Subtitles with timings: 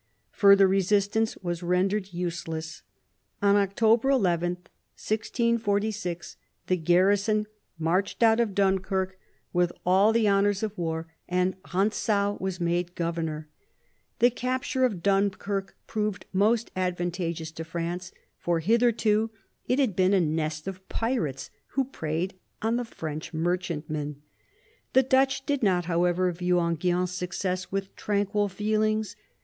[0.31, 2.81] Further resistance was rendered useless.
[3.39, 7.45] On October 1 1, 1646, the garrison
[7.77, 9.19] marched out of Dunkirk
[9.53, 11.89] with all the I THE EARLY YEARS OF MAZARIN'S MINISTRY 19 honours of war, and
[12.33, 13.49] Rantzau was made governor.
[14.17, 19.29] The capture of Dunkirk proved most advantageous to France, for hitherto
[19.67, 22.33] it had been a nest of pirates who preyed
[22.63, 24.19] on the French merchantmen.
[24.93, 29.15] The Dutch did not, how ever, view Enghien's success with tranquil feelings.